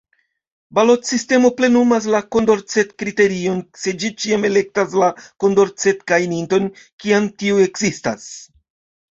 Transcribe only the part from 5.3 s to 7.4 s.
Kondorcet-gajninton, kiam